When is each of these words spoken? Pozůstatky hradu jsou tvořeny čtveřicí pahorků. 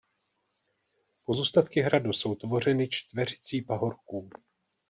Pozůstatky 1.23 1.81
hradu 1.81 2.13
jsou 2.13 2.35
tvořeny 2.35 2.87
čtveřicí 2.89 3.61
pahorků. 3.61 4.29